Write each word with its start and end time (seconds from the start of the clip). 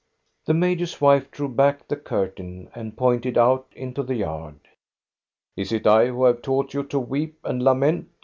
The 0.47 0.55
major's 0.55 0.99
wife 0.99 1.29
drew 1.29 1.47
back 1.47 1.87
the 1.87 1.95
curtain 1.95 2.71
and 2.73 2.97
pointed 2.97 3.37
out 3.37 3.67
into 3.75 4.01
the 4.01 4.15
yard." 4.15 4.59
Is 5.55 5.71
it 5.71 5.85
I 5.85 6.07
who 6.07 6.23
have 6.23 6.41
taught 6.41 6.73
you 6.73 6.81
to 6.85 6.97
weep 6.97 7.37
and 7.43 7.63
lament? 7.63 8.09